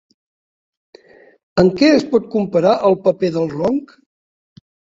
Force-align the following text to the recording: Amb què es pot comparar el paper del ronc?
Amb 1.65 1.77
què 1.83 1.91
es 1.99 2.07
pot 2.15 2.27
comparar 2.37 2.73
el 2.91 2.99
paper 3.07 3.33
del 3.39 3.49
ronc? 3.55 3.97